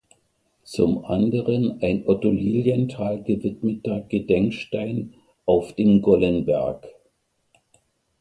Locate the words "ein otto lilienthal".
1.83-3.21